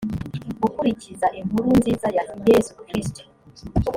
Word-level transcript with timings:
gukurikiza 0.63 1.27
inkuru 1.39 1.69
nziza 1.79 2.07
ya 2.17 2.23
yezu 2.47 2.73
kristu 2.87 3.23